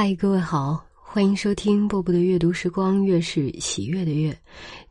[0.00, 4.38] 嗨，各位好，欢迎收听波波的阅读时光，月是喜悦的月。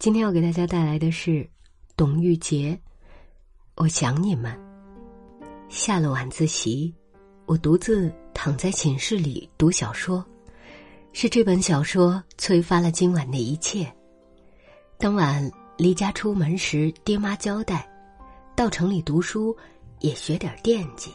[0.00, 1.48] 今天要给大家带来的是
[1.96, 2.76] 董玉洁。
[3.76, 4.52] 我想你们。
[5.68, 6.92] 下了晚自习，
[7.44, 10.26] 我独自躺在寝室里读小说，
[11.12, 13.86] 是这本小说催发了今晚的一切。
[14.98, 17.88] 当晚离家出门时，爹妈交代，
[18.56, 19.56] 到城里读书
[20.00, 21.12] 也学点惦记。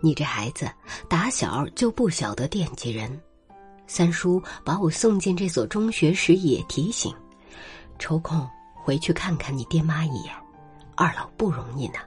[0.00, 0.70] 你这孩子
[1.08, 3.20] 打小就不晓得惦记人。
[3.86, 7.14] 三叔把我送进这所中学时也提醒：
[7.98, 10.34] 抽空回去看看你爹妈一眼，
[10.96, 12.00] 二老不容易呢。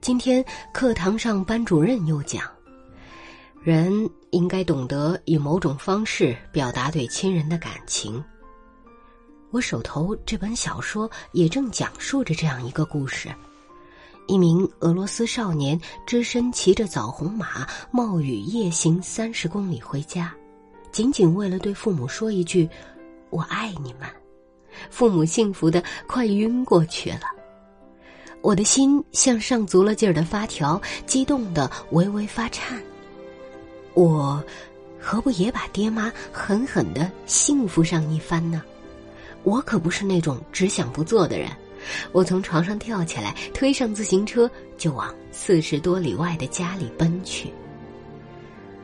[0.00, 2.42] 今天课堂上班主任又讲，
[3.62, 8.22] 人应该懂得以某种方式表达对亲人的感情。
[9.50, 13.34] 我手头这本小说也正讲述着这样一个故事。
[14.28, 20.32] 一名俄罗斯少年只身骑着枣红马，冒雨夜行三十公里回家，
[20.92, 22.68] 仅仅为了对父母说一句
[23.30, 24.02] “我爱你们”。
[24.90, 27.22] 父母幸福的快晕过去了，
[28.42, 32.78] 我的心像上足了劲儿的发条，激动的微微发颤。
[33.94, 34.44] 我
[35.00, 38.62] 何不也把爹妈狠狠的幸福上一番呢？
[39.42, 41.48] 我可不是那种只想不做的人。
[42.12, 47.52] 我从床上跳起来，推上自行车，就往四十多里外的家里奔去。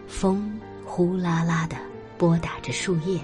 [0.07, 1.77] 风呼啦啦的
[2.17, 3.19] 拨打着树叶，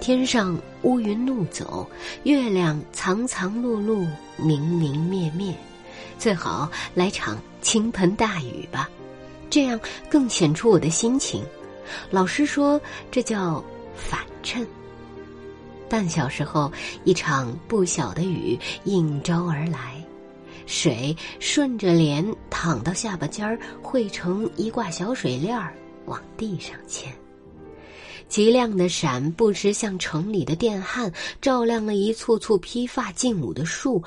[0.00, 1.88] 天上乌云怒走，
[2.24, 4.06] 月亮藏藏露露，
[4.36, 5.54] 明明灭灭。
[6.18, 8.90] 最好来场倾盆大雨吧，
[9.48, 9.78] 这样
[10.10, 11.44] 更显出我的心情。
[12.10, 13.64] 老师说这叫
[13.96, 14.66] 反衬。
[15.88, 16.70] 半小时后，
[17.04, 19.94] 一场不小的雨应招而来，
[20.66, 25.74] 水顺着脸淌到下巴尖儿，汇成一挂小水链儿
[26.06, 27.12] 往地上牵。
[28.28, 34.02] 极亮的闪不时像城里的电焊，照亮了一簇簇披发劲舞的树，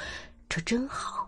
[0.48, 1.28] 这真好。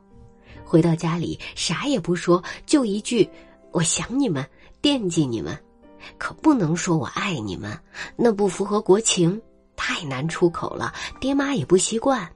[0.64, 3.28] 回到家里，啥也不说，就一句
[3.72, 4.46] ：“我想你们，
[4.82, 5.58] 惦记你们。”
[6.20, 7.76] 可不能说我爱你们，
[8.16, 9.42] 那不符合国情。
[9.76, 12.30] 太难出口了，爹妈也不习惯。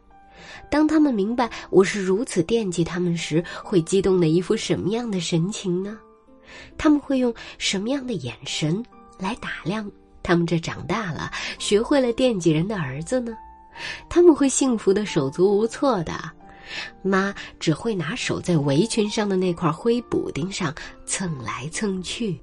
[0.70, 5.98] 当他们明白我是如此惦记他们时，会激动的一副什么样的神情呢？
[6.78, 8.84] 他们会用什么样的眼神
[9.18, 9.90] 来打量
[10.24, 13.34] 他们这长大了、学会了惦记人的儿子呢？
[14.10, 16.14] 他们会幸福的手足无措的。
[17.02, 20.74] 妈只会拿手在围裙上的那块灰补丁上
[21.06, 22.38] 蹭来蹭去，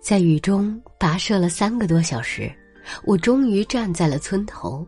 [0.00, 2.52] 在雨中跋涉了三个多小时。
[3.04, 4.86] 我终于站在了村头，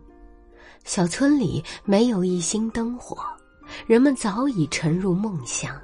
[0.85, 3.19] 小村里没有一星灯火，
[3.87, 5.75] 人们早已沉入梦乡。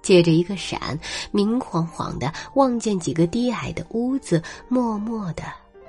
[0.00, 0.98] 借着一个闪，
[1.32, 5.42] 明晃晃的望见几个低矮的屋子，默默的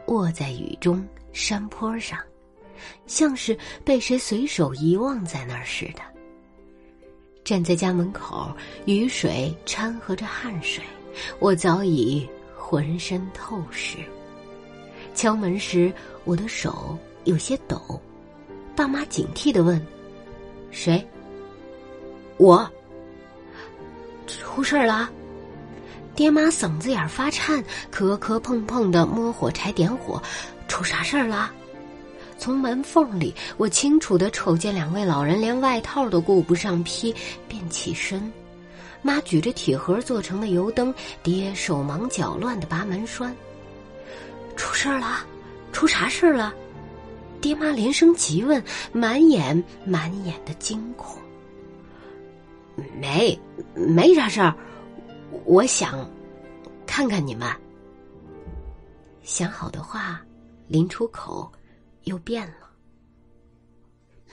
[0.08, 2.20] 卧在雨中山坡上，
[3.06, 6.02] 像是被谁随手遗忘在那儿似的。
[7.46, 8.52] 站在家门口，
[8.86, 10.84] 雨水掺和着汗水，
[11.40, 12.28] 我早已
[12.58, 13.98] 浑身透湿。
[15.20, 15.92] 敲门时，
[16.24, 18.00] 我的手有些抖。
[18.74, 19.86] 爸妈警惕的问
[20.72, 21.06] ：“谁
[22.40, 22.66] ？”“我。
[24.26, 25.10] ”“出事儿了？”
[26.16, 30.24] 爹妈嗓子眼发颤，磕磕碰碰的摸火柴点火。
[30.70, 31.52] “出啥事儿了？”
[32.40, 37.14] 从门缝里，我清楚的瞅见两位老人连外套都顾不上披，
[37.46, 38.32] 便起身。
[39.02, 43.36] 妈举着铁盒做成的油灯，爹手忙脚乱的拔门栓。
[44.82, 45.26] 事儿了，
[45.74, 46.54] 出啥事儿了？
[47.42, 48.64] 爹妈连声急问，
[48.94, 51.22] 满眼满眼的惊恐。
[52.98, 53.38] 没，
[53.76, 54.56] 没啥事儿。
[55.44, 56.10] 我想
[56.88, 57.54] 看看你们。
[59.22, 60.22] 想好的话，
[60.66, 61.52] 临出口
[62.06, 62.54] 又变了。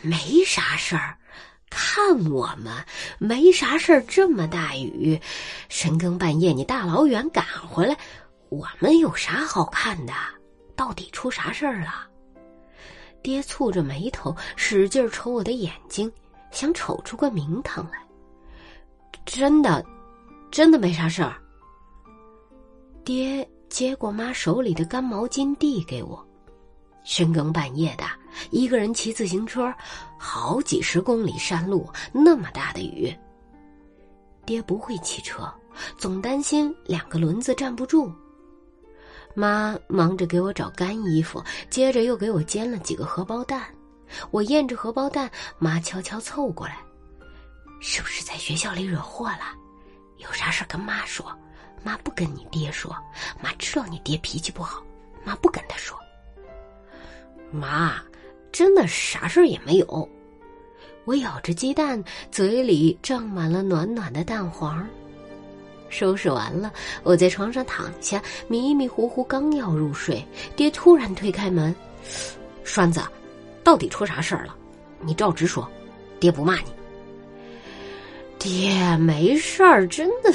[0.00, 1.18] 没啥事儿，
[1.68, 2.72] 看我们
[3.18, 4.00] 没啥事儿。
[4.06, 5.20] 这么大雨，
[5.68, 7.98] 深更半夜你大老远赶回来。
[8.48, 10.12] 我们有啥好看的？
[10.76, 12.06] 到底出啥事儿了？
[13.22, 16.12] 爹蹙着眉头，使劲瞅我的眼睛，
[16.52, 17.98] 想瞅出个名堂来。
[19.24, 19.84] 真的，
[20.50, 21.34] 真的没啥事儿。
[23.04, 26.24] 爹接过妈手里的干毛巾，递给我。
[27.02, 28.04] 深更半夜的，
[28.50, 29.72] 一个人骑自行车，
[30.18, 33.16] 好几十公里山路，那么大的雨。
[34.44, 35.52] 爹不会骑车，
[35.96, 38.12] 总担心两个轮子站不住。
[39.36, 43.62] 妈忙着给我找干衣服，接着又给我煎了几个荷包蛋。
[44.30, 46.78] 我咽着荷包蛋，妈悄悄凑过来
[47.78, 49.54] ：“是不是在学校里惹祸了？
[50.16, 51.30] 有啥事跟妈说，
[51.84, 52.96] 妈不跟你爹说，
[53.42, 54.82] 妈知道你爹脾气不好，
[55.22, 55.98] 妈不跟他说。
[57.52, 58.02] 妈，
[58.50, 60.08] 真的啥事也没有。
[61.04, 64.88] 我咬着鸡蛋，嘴里胀满了暖暖的蛋黄。
[65.98, 66.70] 收拾完了，
[67.02, 70.22] 我在床上躺下，迷迷糊糊，刚要入睡，
[70.54, 71.74] 爹突然推开门
[72.64, 73.00] ：“栓子，
[73.64, 74.54] 到底出啥事儿了？
[75.00, 75.66] 你照直说，
[76.20, 76.66] 爹不骂你。”
[78.38, 80.30] 爹，没事儿，真的，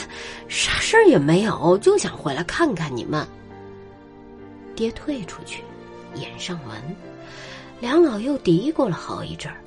[0.47, 3.23] 啥事儿也没有，就想回来看看你们。
[4.75, 5.63] 爹退出去，
[6.15, 6.81] 掩上门，
[7.79, 9.59] 梁老又嘀咕了好一阵儿。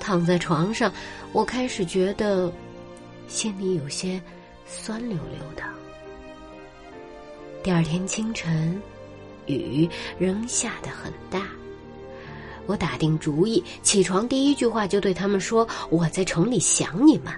[0.00, 0.92] 躺在床上，
[1.32, 2.52] 我开始觉得
[3.28, 4.20] 心里有些
[4.68, 5.64] 酸溜溜的。
[7.62, 8.80] 第二天清晨，
[9.46, 9.88] 雨
[10.18, 11.48] 仍下得很大。
[12.66, 17.32] 我打定主意，起床第一句话就对他们说：“我在城里想你们。”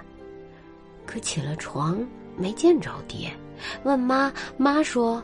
[1.07, 2.05] 可起了床
[2.37, 3.33] 没见着爹，
[3.83, 5.23] 问妈，妈说：“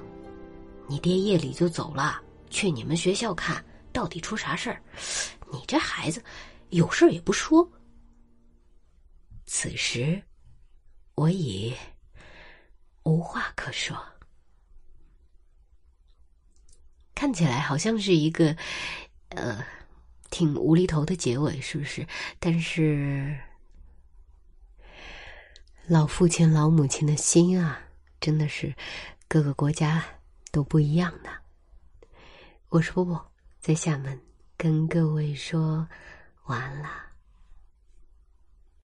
[0.87, 4.81] 你爹夜里就走了，去你们学校看到底出啥事儿。”
[5.51, 6.23] 你这孩子。
[6.71, 7.65] 有事也不说。
[9.45, 10.21] 此时，
[11.15, 11.73] 我已
[13.07, 13.97] 无话可说。
[17.15, 18.55] 看起来好像是一个，
[19.29, 19.65] 呃，
[20.29, 22.05] 挺无厘头的结尾，是不是？
[22.39, 23.39] 但是，
[25.87, 27.79] 老父亲、老母亲的心啊，
[28.19, 28.75] 真的是
[29.27, 30.03] 各个国家
[30.51, 31.29] 都不一样的。
[32.69, 34.21] 我是波波，在厦门
[34.57, 35.87] 跟各位说。
[36.47, 37.06] 晚安了。